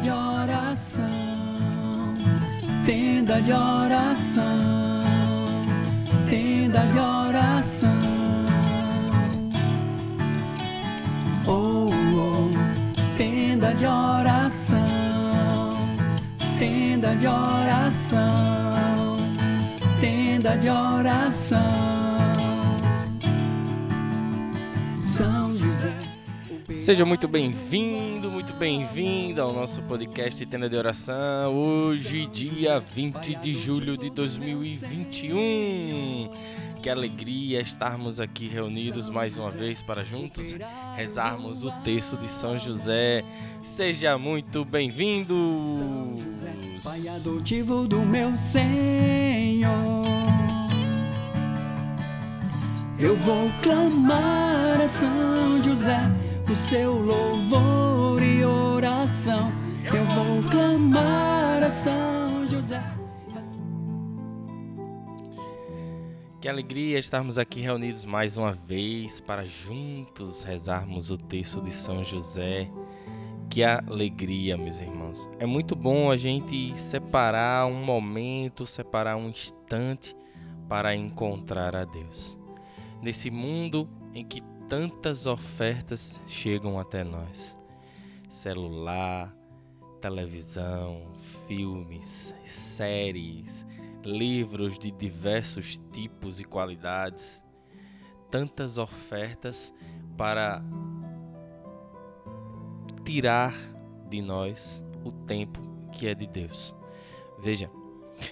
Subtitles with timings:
[0.00, 1.04] de oração,
[2.86, 5.04] tenda de oração,
[6.28, 7.90] tenda de oração.
[11.46, 14.88] Oh, oh, tenda de oração,
[16.58, 19.18] tenda de oração,
[20.00, 20.89] tenda de oração.
[26.90, 31.54] Seja muito bem-vindo, muito bem-vinda ao nosso podcast Tenda de Oração.
[31.54, 36.32] Hoje, dia 20 de julho de 2021.
[36.82, 40.52] Que alegria estarmos aqui reunidos mais uma vez para juntos
[40.96, 43.22] rezarmos o texto de São José.
[43.62, 45.36] Seja muito bem-vindo.
[46.82, 49.70] Pai adotivo do meu Senhor.
[52.98, 59.52] Eu vou clamar a São José o seu louvor e oração.
[59.84, 62.82] Eu vou clamar a São José.
[66.40, 72.02] Que alegria estarmos aqui reunidos mais uma vez para juntos rezarmos o texto de São
[72.02, 72.68] José.
[73.48, 75.30] Que alegria, meus irmãos.
[75.38, 80.16] É muito bom a gente separar um momento, separar um instante
[80.68, 82.36] para encontrar a Deus.
[83.02, 87.56] Nesse mundo em que tantas ofertas chegam até nós:
[88.28, 89.34] celular,
[90.00, 91.08] televisão,
[91.48, 93.66] filmes, séries,
[94.04, 97.42] livros de diversos tipos e qualidades,
[98.30, 99.74] tantas ofertas
[100.16, 100.62] para
[103.04, 103.54] tirar
[104.08, 106.72] de nós o tempo que é de Deus.
[107.40, 107.68] Veja,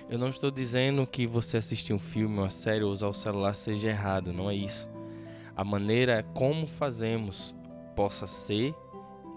[0.09, 3.55] eu não estou dizendo que você assistir um filme, uma série ou usar o celular
[3.55, 4.89] seja errado, não é isso.
[5.59, 7.53] A maneira como fazemos
[7.97, 8.73] possa ser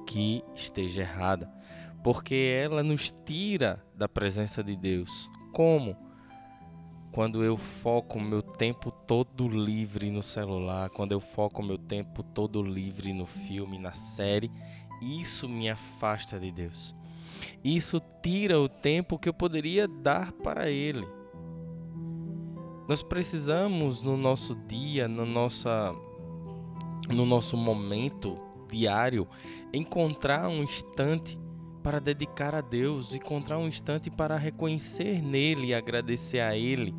[0.06, 1.52] que esteja errada,
[2.04, 5.28] porque ela nos tira da presença de Deus.
[5.52, 5.98] Como?
[7.12, 12.62] Quando eu foco meu tempo todo livre no celular, quando eu foco meu tempo todo
[12.62, 14.52] livre no filme, na série,
[15.02, 16.96] isso me afasta de Deus.
[17.64, 21.08] Isso tira o tempo que eu poderia dar para Ele.
[22.88, 25.96] Nós precisamos no nosso dia, no, nossa,
[27.10, 28.38] no nosso momento
[28.70, 29.28] diário,
[29.74, 31.38] encontrar um instante
[31.84, 36.96] para dedicar a Deus, encontrar um instante para reconhecer nele e agradecer a Ele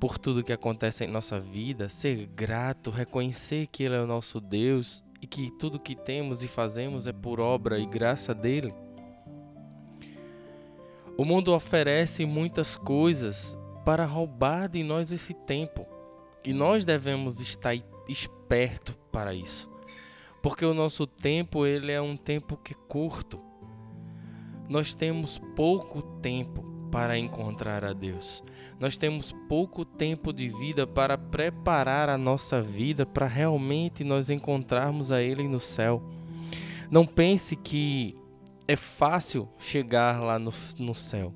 [0.00, 4.40] por tudo que acontece em nossa vida, ser grato, reconhecer que Ele é o nosso
[4.40, 8.74] Deus e que tudo que temos e fazemos é por obra e graça dele.
[11.16, 15.91] O mundo oferece muitas coisas para roubar de nós esse tempo
[16.44, 17.74] e nós devemos estar
[18.08, 19.70] esperto para isso,
[20.42, 23.40] porque o nosso tempo ele é um tempo que é curto.
[24.68, 28.44] Nós temos pouco tempo para encontrar a Deus.
[28.78, 35.10] Nós temos pouco tempo de vida para preparar a nossa vida para realmente nós encontrarmos
[35.10, 36.02] a Ele no céu.
[36.90, 38.14] Não pense que
[38.68, 41.32] é fácil chegar lá no, no céu.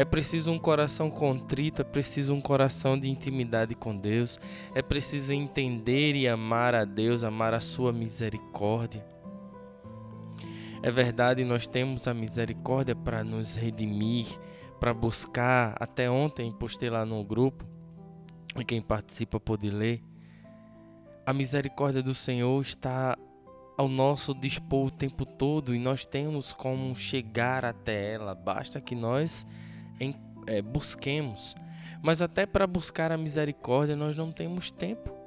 [0.00, 4.40] É preciso um coração contrito, é preciso um coração de intimidade com Deus,
[4.74, 9.06] é preciso entender e amar a Deus, amar a Sua misericórdia.
[10.82, 14.26] É verdade, nós temos a misericórdia para nos redimir,
[14.80, 15.76] para buscar.
[15.78, 17.66] Até ontem postei lá no grupo,
[18.58, 20.02] e quem participa pode ler.
[21.26, 23.18] A misericórdia do Senhor está
[23.76, 28.94] ao nosso dispor o tempo todo e nós temos como chegar até ela, basta que
[28.94, 29.44] nós
[30.00, 30.14] em,
[30.46, 31.54] é, busquemos.
[32.02, 35.20] Mas até para buscar a misericórdia nós não temos tempo.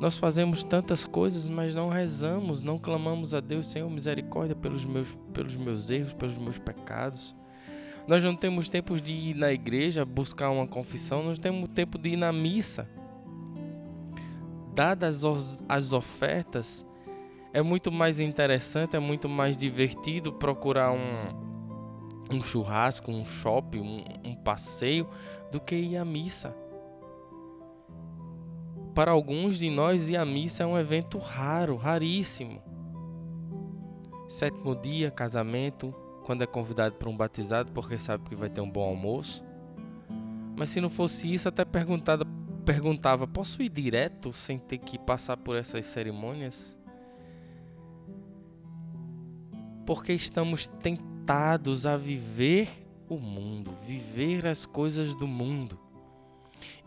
[0.00, 5.16] Nós fazemos tantas coisas, mas não rezamos, não clamamos a Deus, Senhor, misericórdia pelos meus,
[5.32, 7.36] pelos meus erros, pelos meus pecados.
[8.06, 12.10] Nós não temos tempo de ir na igreja buscar uma confissão, nós temos tempo de
[12.10, 12.88] ir na missa.
[14.74, 15.22] Dadas
[15.68, 16.86] as ofertas,
[17.52, 21.45] é muito mais interessante, é muito mais divertido procurar um,
[22.30, 25.08] um churrasco, um shopping, um, um passeio,
[25.50, 26.54] do que ir à missa
[28.96, 32.62] para alguns de nós, ir à missa é um evento raro, raríssimo.
[34.26, 35.94] Sétimo dia, casamento,
[36.24, 39.44] quando é convidado para um batizado, porque sabe que vai ter um bom almoço.
[40.56, 42.24] Mas se não fosse isso, até perguntava,
[42.64, 46.78] perguntava: posso ir direto sem ter que passar por essas cerimônias?
[49.84, 50.66] Porque estamos
[51.26, 52.68] tentados a viver
[53.08, 55.76] o mundo, viver as coisas do mundo.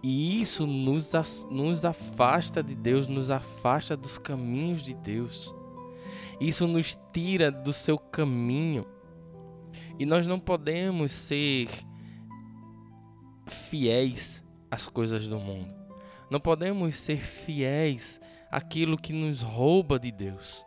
[0.01, 1.11] E isso nos,
[1.51, 5.53] nos afasta de Deus, nos afasta dos caminhos de Deus.
[6.39, 8.87] Isso nos tira do seu caminho.
[9.99, 11.67] E nós não podemos ser
[13.45, 14.41] fiéis
[14.71, 15.73] às coisas do mundo.
[16.31, 20.65] Não podemos ser fiéis àquilo que nos rouba de Deus.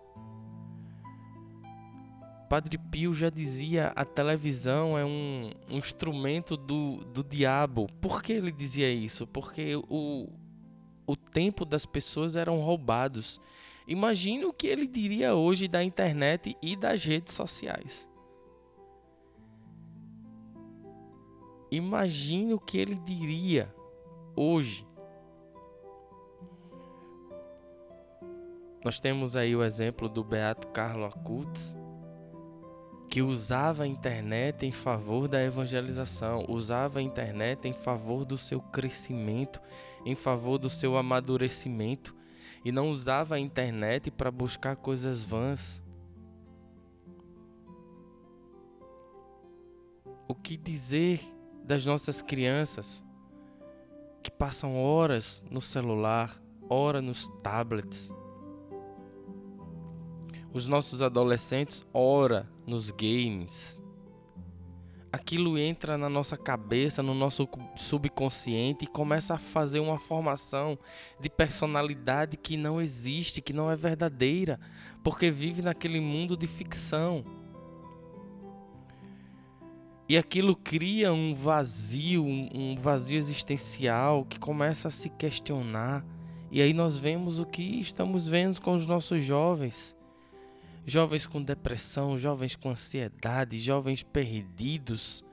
[2.53, 7.87] Padre Pio já dizia a televisão é um, um instrumento do, do diabo.
[7.99, 9.27] Por que ele dizia isso?
[9.27, 10.29] Porque o,
[11.07, 13.41] o tempo das pessoas eram roubados.
[13.89, 18.07] Imagine o que ele diria hoje da internet e das redes sociais.
[21.71, 23.75] Imagine o que ele diria
[24.37, 24.87] hoje.
[28.85, 31.75] Nós temos aí o exemplo do Beato Carlo Acutis,
[33.13, 38.59] que usava a internet em favor da evangelização, usava a internet em favor do seu
[38.59, 39.61] crescimento,
[40.07, 42.17] em favor do seu amadurecimento,
[42.65, 45.83] e não usava a internet para buscar coisas vãs.
[50.27, 51.21] O que dizer
[51.63, 53.05] das nossas crianças
[54.23, 56.35] que passam horas no celular,
[56.67, 58.11] horas nos tablets.
[60.53, 63.81] Os nossos adolescentes ora nos games.
[65.11, 70.79] Aquilo entra na nossa cabeça, no nosso subconsciente e começa a fazer uma formação
[71.21, 74.61] de personalidade que não existe, que não é verdadeira,
[75.03, 77.25] porque vive naquele mundo de ficção.
[80.09, 86.05] E aquilo cria um vazio, um vazio existencial que começa a se questionar.
[86.51, 89.97] E aí nós vemos o que estamos vendo com os nossos jovens.
[90.87, 95.25] Jovens com depressão, jovens com ansiedade, jovens perdidos.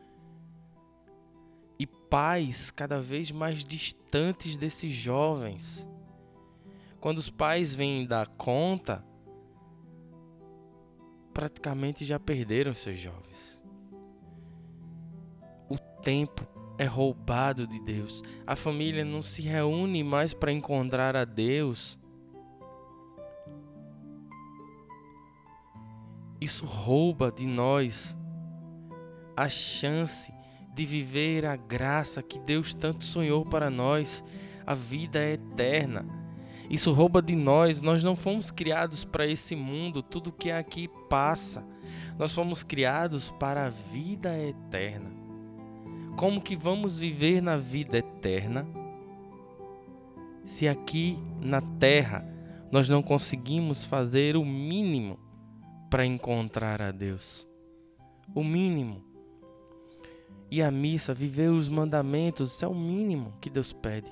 [1.79, 5.87] E pais cada vez mais distantes desses jovens.
[6.99, 9.05] Quando os pais vêm dar conta,
[11.33, 13.59] praticamente já perderam seus jovens
[16.01, 16.47] tempo
[16.77, 18.23] é roubado de Deus.
[18.47, 21.99] A família não se reúne mais para encontrar a Deus.
[26.49, 28.17] Isso rouba de nós
[29.37, 30.33] a chance
[30.73, 34.23] de viver a graça que Deus tanto sonhou para nós,
[34.65, 36.07] a vida é eterna.
[36.67, 41.63] Isso rouba de nós, nós não fomos criados para esse mundo, tudo que aqui passa.
[42.17, 45.11] Nós fomos criados para a vida eterna
[46.17, 48.67] como que vamos viver na vida eterna
[50.43, 52.27] se aqui na terra
[52.71, 55.28] nós não conseguimos fazer o mínimo
[55.89, 57.47] para encontrar a Deus?
[58.33, 59.03] O mínimo.
[60.51, 64.11] E a missa, viver os mandamentos, isso é o mínimo que Deus pede.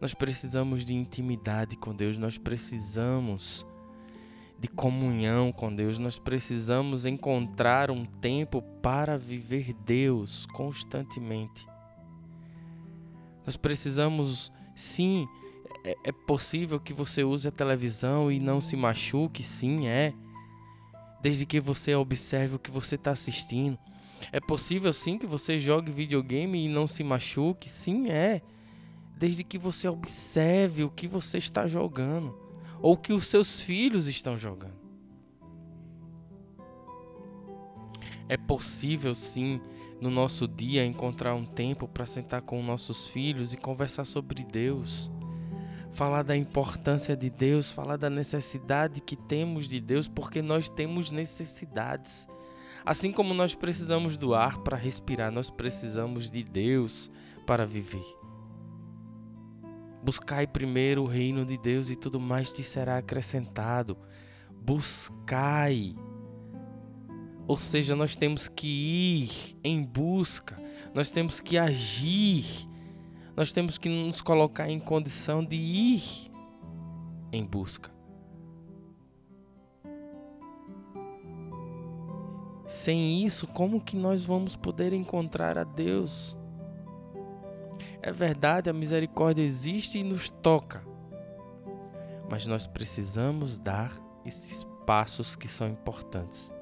[0.00, 3.64] Nós precisamos de intimidade com Deus, nós precisamos
[4.58, 11.66] de comunhão com Deus, nós precisamos encontrar um tempo para viver Deus constantemente.
[13.44, 15.26] Nós precisamos, sim,
[15.84, 20.14] é, é, possível que você use a televisão e não se machuque, sim, é.
[21.20, 23.78] Desde que você observe o que você está assistindo.
[24.30, 28.42] É possível, sim, que você jogue videogame e não se machuque, sim, é.
[29.16, 32.38] Desde que você observe o que você está jogando
[32.80, 34.82] ou que os seus filhos estão jogando.
[38.28, 39.60] É possível sim
[40.00, 45.10] no nosso dia encontrar um tempo para sentar com nossos filhos e conversar sobre Deus.
[45.92, 51.10] Falar da importância de Deus, falar da necessidade que temos de Deus, porque nós temos
[51.10, 52.26] necessidades.
[52.84, 57.10] Assim como nós precisamos do ar para respirar, nós precisamos de Deus
[57.46, 58.04] para viver.
[60.02, 63.96] Buscai primeiro o reino de Deus e tudo mais te será acrescentado.
[64.50, 65.94] Buscai.
[67.46, 70.56] Ou seja, nós temos que ir em busca,
[70.92, 72.44] nós temos que agir,
[73.36, 76.30] nós temos que nos colocar em condição de ir
[77.32, 77.90] em busca.
[82.66, 86.36] Sem isso, como que nós vamos poder encontrar a Deus?
[88.00, 90.82] É verdade, a misericórdia existe e nos toca.
[92.30, 93.92] Mas nós precisamos dar
[94.24, 96.52] esses passos que são importantes.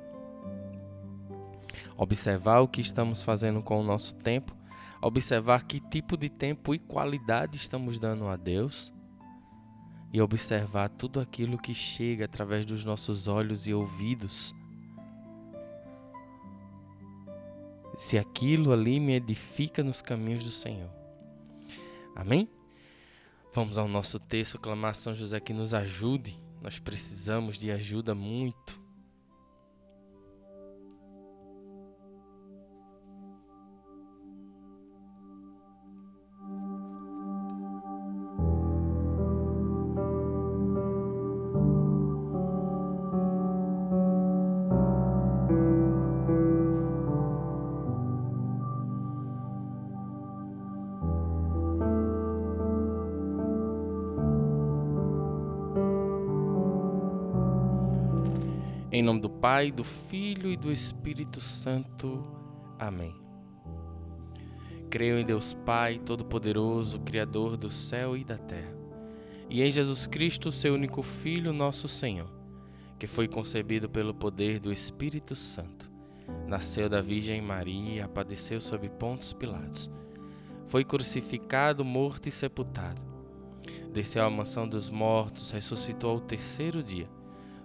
[1.96, 4.54] Observar o que estamos fazendo com o nosso tempo,
[5.00, 8.92] observar que tipo de tempo e qualidade estamos dando a Deus
[10.12, 14.54] e observar tudo aquilo que chega através dos nossos olhos e ouvidos.
[17.96, 20.90] Se aquilo ali me edifica nos caminhos do Senhor.
[22.14, 22.48] Amém?
[23.52, 28.79] Vamos ao nosso texto, clamar São José que nos ajude Nós precisamos de ajuda muito.
[59.00, 62.22] Em nome do Pai, do Filho e do Espírito Santo.
[62.78, 63.16] Amém.
[64.90, 68.76] Creio em Deus Pai Todo-Poderoso, Criador do céu e da terra,
[69.48, 72.30] e em Jesus Cristo, seu único Filho, nosso Senhor,
[72.98, 75.90] que foi concebido pelo poder do Espírito Santo.
[76.46, 79.90] Nasceu da Virgem Maria, padeceu sob Pontos Pilatos.
[80.66, 83.00] Foi crucificado, morto e sepultado.
[83.94, 87.08] Desceu à mansão dos mortos, ressuscitou ao terceiro dia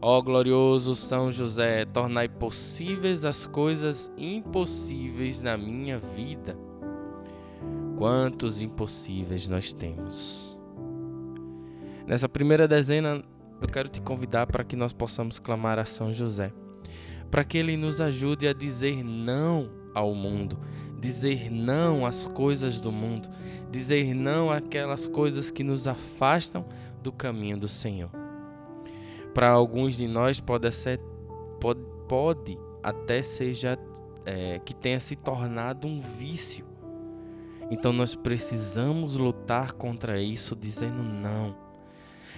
[0.00, 6.56] Ó glorioso São José, tornai possíveis as coisas impossíveis na minha vida.
[7.96, 10.56] Quantos impossíveis nós temos.
[12.06, 13.20] Nessa primeira dezena,
[13.60, 16.52] eu quero te convidar para que nós possamos clamar a São José,
[17.28, 20.60] para que ele nos ajude a dizer não ao mundo,
[21.00, 23.28] dizer não às coisas do mundo,
[23.68, 26.64] dizer não àquelas coisas que nos afastam
[27.02, 28.27] do caminho do Senhor
[29.34, 31.00] para alguns de nós pode ser
[31.60, 33.78] pode, pode até seja
[34.24, 36.66] é, que tenha se tornado um vício.
[37.70, 41.56] Então nós precisamos lutar contra isso dizendo não.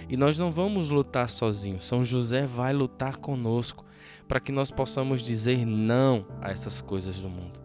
[0.09, 1.85] E nós não vamos lutar sozinhos.
[1.85, 3.85] São José vai lutar conosco
[4.27, 7.59] para que nós possamos dizer não a essas coisas do mundo.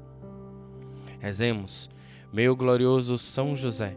[1.18, 1.88] Rezemos,
[2.32, 3.96] meu glorioso São José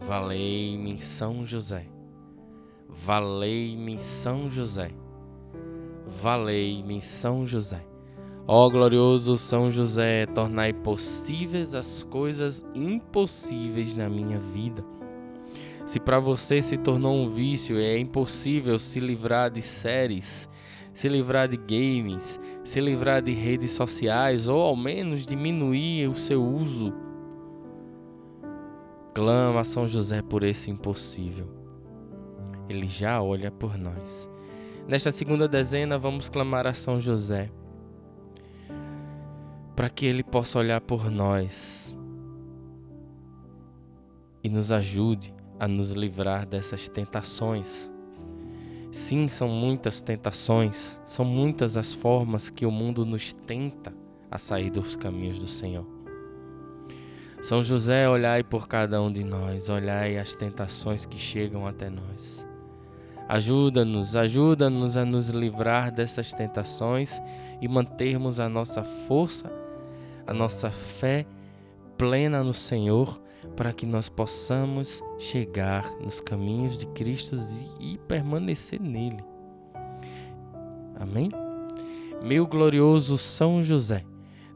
[0.00, 1.86] Valei-me São José.
[2.88, 4.90] Valei-me São José.
[6.06, 7.84] Valei-me São José.
[8.46, 14.82] Ó glorioso São José, tornai possíveis as coisas impossíveis na minha vida.
[15.84, 20.48] Se para você se tornou um vício e é impossível se livrar de séries,
[20.94, 26.42] se livrar de games, se livrar de redes sociais ou ao menos diminuir o seu
[26.42, 26.94] uso
[29.18, 31.48] clama a São José por esse impossível.
[32.68, 34.30] Ele já olha por nós.
[34.86, 37.50] Nesta segunda dezena, vamos clamar a São José
[39.74, 41.98] para que ele possa olhar por nós
[44.44, 47.90] e nos ajude a nos livrar dessas tentações.
[48.92, 53.92] Sim, são muitas tentações, são muitas as formas que o mundo nos tenta
[54.30, 55.97] a sair dos caminhos do Senhor.
[57.40, 62.44] São José, olhai por cada um de nós, olhai as tentações que chegam até nós.
[63.28, 67.22] Ajuda-nos, ajuda-nos a nos livrar dessas tentações
[67.60, 69.52] e mantermos a nossa força,
[70.26, 71.24] a nossa fé
[71.96, 73.22] plena no Senhor,
[73.54, 77.36] para que nós possamos chegar nos caminhos de Cristo
[77.78, 79.24] e permanecer nele.
[80.98, 81.28] Amém?
[82.20, 84.04] Meu glorioso São José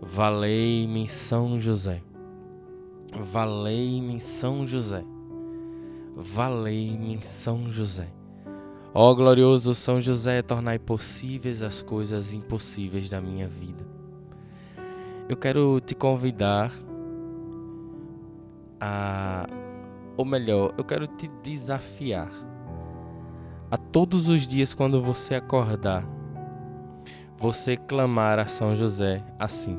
[0.00, 2.02] Valei-me São José.
[3.12, 5.04] Valei-me São José.
[6.14, 8.08] Valei-me São José.
[8.94, 13.84] Ó glorioso São José, tornai possíveis as coisas impossíveis da minha vida.
[15.28, 16.72] Eu quero te convidar
[18.80, 19.46] a
[20.16, 22.30] ou melhor, eu quero te desafiar
[23.70, 26.08] a todos os dias quando você acordar,
[27.36, 29.78] você clamar a São José assim: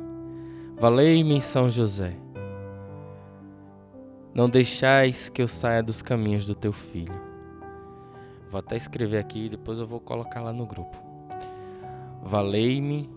[0.80, 2.16] Valei-me, São José.
[4.32, 7.20] Não deixais que eu saia dos caminhos do teu filho.
[8.48, 10.96] Vou até escrever aqui e depois eu vou colocar lá no grupo.
[12.22, 13.10] Valei-me,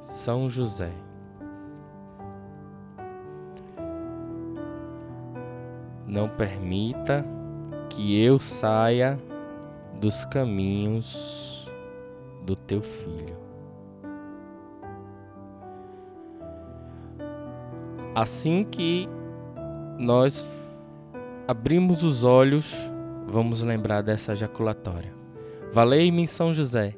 [0.00, 0.90] São José.
[6.06, 7.22] Não permita
[7.90, 9.20] que eu saia
[10.00, 11.70] dos caminhos
[12.46, 13.49] do teu filho.
[18.14, 19.08] Assim que
[19.98, 20.50] nós
[21.46, 22.74] abrimos os olhos,
[23.26, 25.14] vamos lembrar dessa jaculatória.
[25.72, 26.96] Valei-me, São José,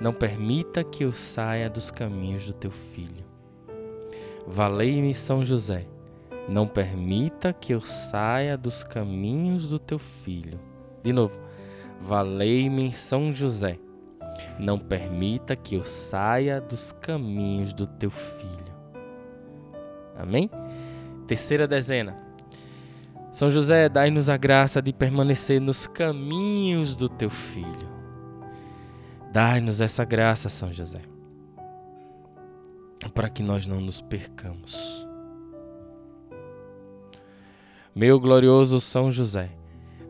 [0.00, 3.24] não permita que eu saia dos caminhos do teu filho.
[4.46, 5.86] Valei-me, São José,
[6.48, 10.60] não permita que eu saia dos caminhos do teu filho.
[11.02, 11.38] De novo.
[12.00, 13.78] Valei-me São José.
[14.58, 18.63] Não permita que eu saia dos caminhos do teu filho.
[20.16, 20.50] Amém?
[21.26, 22.16] Terceira dezena.
[23.32, 27.92] São José, dai-nos a graça de permanecer nos caminhos do teu filho.
[29.32, 31.02] Dai-nos essa graça, São José,
[33.12, 35.04] para que nós não nos percamos.
[37.92, 39.50] Meu glorioso São José,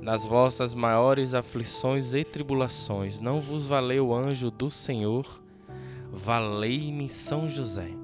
[0.02, 5.42] nas vossas maiores aflições e tribulações, não vos valeu o anjo do Senhor?
[6.12, 8.03] Valei-me São José.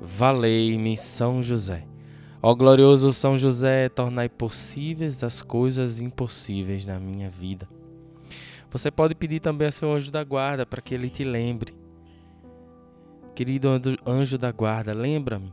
[0.00, 1.86] Valei-me São José.
[2.42, 7.68] Ó glorioso São José, tornai possíveis as coisas impossíveis na minha vida.
[8.70, 11.74] Você pode pedir também a seu anjo da guarda para que ele te lembre.
[13.34, 13.68] Querido
[14.06, 15.52] anjo da guarda, lembra-me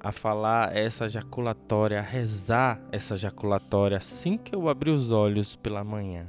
[0.00, 5.84] a falar essa jaculatória, a rezar essa jaculatória assim que eu abrir os olhos pela
[5.84, 6.26] manhã.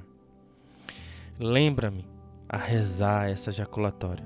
[1.40, 2.06] Lembra-me
[2.50, 4.26] a rezar essa jaculatória.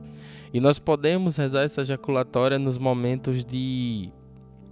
[0.53, 4.11] E nós podemos rezar essa jaculatória nos momentos de,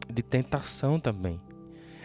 [0.09, 1.39] de tentação também.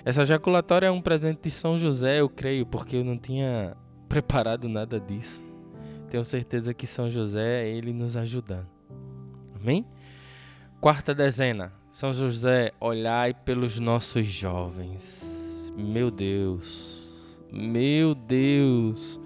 [0.05, 3.77] Essa jaculatória é um presente de São José, eu creio, porque eu não tinha
[4.09, 5.45] preparado nada disso.
[6.11, 8.69] Tenho certeza que São José é ele nos ajudando.
[9.55, 9.85] Amém?
[10.81, 11.73] Quarta dezena.
[11.91, 15.73] São José, olhai pelos nossos jovens.
[15.77, 19.19] Meu Deus, meu Deus,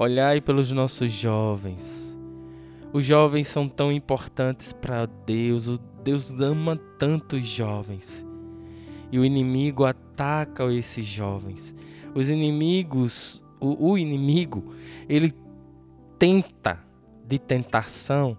[0.00, 2.18] olhai pelos nossos jovens.
[2.90, 8.26] Os jovens são tão importantes para Deus, o Deus ama tanto os jovens.
[9.12, 11.74] E o inimigo ataca esses jovens.
[12.14, 14.72] Os inimigos, o, o inimigo,
[15.06, 15.34] ele
[16.18, 16.82] tenta
[17.28, 18.38] de tentação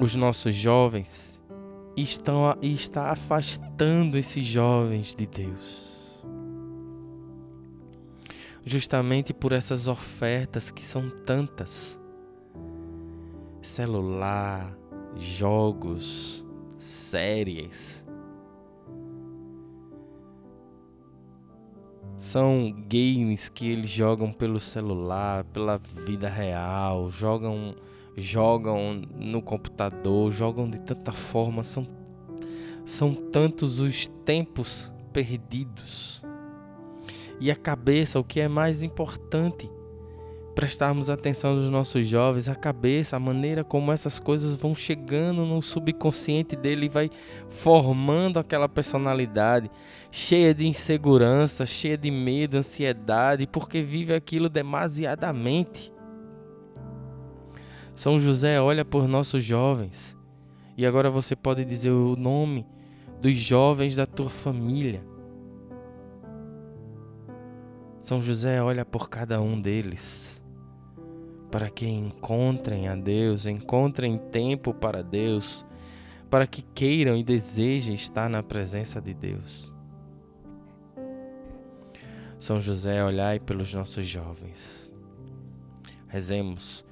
[0.00, 1.42] os nossos jovens
[1.94, 5.89] estão está afastando esses jovens de Deus.
[8.64, 11.98] Justamente por essas ofertas que são tantas.
[13.62, 14.76] Celular,
[15.16, 16.44] jogos,
[16.78, 18.04] séries.
[22.18, 27.74] São games que eles jogam pelo celular, pela vida real, jogam
[28.16, 31.86] jogam no computador, jogam de tanta forma, são,
[32.84, 36.22] são tantos os tempos perdidos.
[37.40, 39.70] E a cabeça, o que é mais importante,
[40.54, 45.62] prestarmos atenção nos nossos jovens, a cabeça, a maneira como essas coisas vão chegando no
[45.62, 47.10] subconsciente dele e vai
[47.48, 49.70] formando aquela personalidade
[50.10, 55.92] cheia de insegurança, cheia de medo, ansiedade, porque vive aquilo demasiadamente.
[57.94, 60.16] São José, olha por nossos jovens.
[60.76, 62.66] E agora você pode dizer o nome
[63.20, 65.02] dos jovens da tua família.
[68.00, 70.42] São José, olha por cada um deles,
[71.50, 75.66] para que encontrem a Deus, encontrem tempo para Deus,
[76.30, 79.72] para que queiram e desejem estar na presença de Deus.
[82.38, 84.90] São José, olhai pelos nossos jovens.
[86.08, 86.86] Rezemos.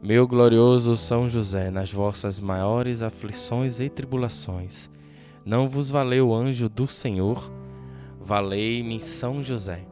[0.00, 4.88] Meu glorioso São José, nas vossas maiores aflições e tribulações,
[5.44, 7.52] não vos valeu o anjo do Senhor?
[8.20, 9.91] Valei-me São José.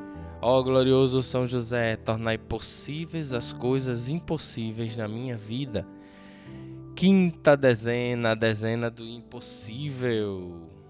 [0.43, 5.87] Ó glorioso São José, tornai possíveis as coisas impossíveis na minha vida.
[6.95, 10.80] Quinta dezena, dezena do impossível.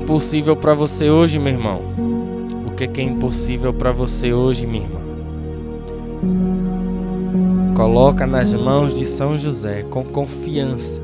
[0.00, 1.82] Impossível para você hoje, meu irmão?
[2.66, 5.00] O que é impossível para você hoje, minha irmã?
[7.76, 11.02] Coloca nas mãos de São José com confiança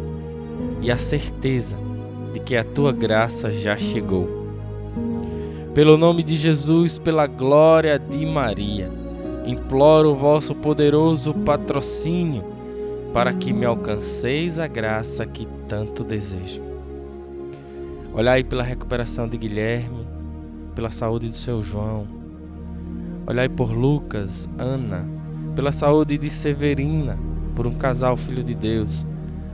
[0.80, 1.76] e a certeza
[2.32, 4.46] de que a tua graça já chegou.
[5.74, 8.90] Pelo nome de Jesus, pela glória de Maria,
[9.46, 12.44] imploro o vosso poderoso patrocínio
[13.12, 16.65] para que me alcanceis a graça que tanto desejo.
[18.16, 20.08] Olhai pela recuperação de Guilherme,
[20.74, 22.08] pela saúde do seu João.
[23.26, 25.06] Olhai por Lucas, Ana,
[25.54, 27.18] pela saúde de Severina,
[27.54, 29.06] por um casal filho de Deus.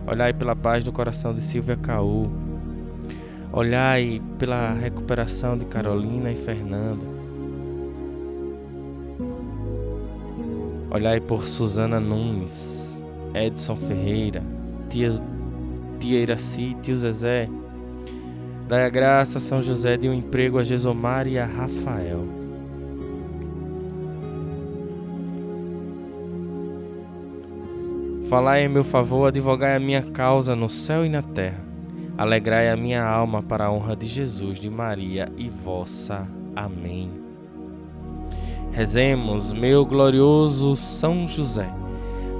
[0.06, 2.30] Olhai pela paz do coração de Silvia Caú.
[3.52, 7.04] Olhai pela recuperação de Carolina e Fernanda.
[10.88, 13.02] Olhai por Suzana Nunes,
[13.34, 14.40] Edson Ferreira,
[14.88, 15.10] tia,
[15.98, 17.48] tia Iraci, tio Zezé.
[18.68, 22.24] Dai a graça, São José, de um emprego a Gesomar e a Rafael.
[28.28, 31.62] Falai em meu favor, advogai a minha causa no céu e na terra.
[32.16, 36.26] Alegrai a minha alma para a honra de Jesus, de Maria e vossa.
[36.56, 37.10] Amém.
[38.70, 41.70] Rezemos, meu glorioso São José,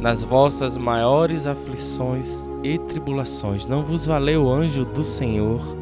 [0.01, 5.82] nas vossas maiores aflições e tribulações, não vos valeu o anjo do Senhor?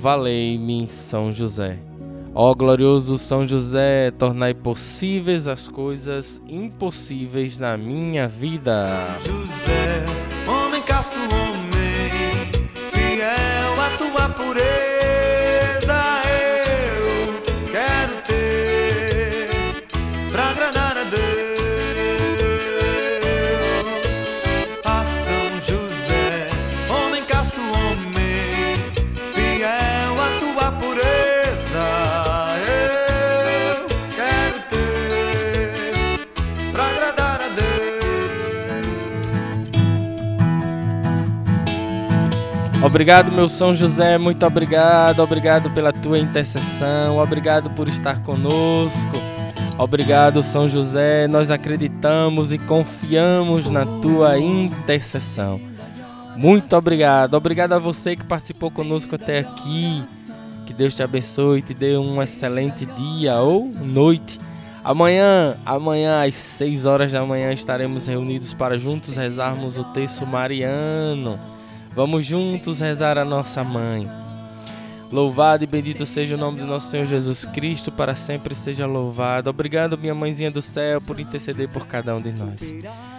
[0.00, 1.76] valei-me São José.
[2.32, 8.86] Ó glorioso São José, tornai possíveis as coisas impossíveis na minha vida.
[9.24, 10.27] José,
[42.98, 49.12] Obrigado, meu São José, muito obrigado, obrigado pela tua intercessão, obrigado por estar conosco.
[49.78, 55.60] Obrigado, São José, nós acreditamos e confiamos na tua intercessão.
[56.36, 60.04] Muito obrigado, obrigado a você que participou conosco até aqui.
[60.66, 64.40] Que Deus te abençoe e te dê um excelente dia ou noite.
[64.82, 71.38] Amanhã, amanhã às 6 horas da manhã estaremos reunidos para juntos rezarmos o texto mariano.
[71.98, 74.08] Vamos juntos rezar a nossa mãe.
[75.10, 79.50] Louvado e bendito seja o nome do nosso Senhor Jesus Cristo, para sempre seja louvado.
[79.50, 82.72] Obrigado, minha mãezinha do céu, por interceder por cada um de nós.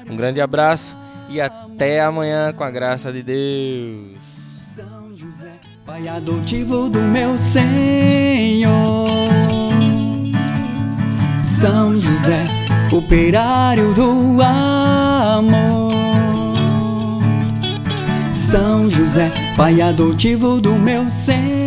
[0.10, 4.24] Um grande abraço e até amanhã com a graça de Deus.
[4.24, 9.10] São José, pai adotivo do meu Senhor.
[11.44, 12.48] São José,
[12.94, 15.89] operário do amor.
[18.50, 21.59] São José, pai adotivo do meu Senhor.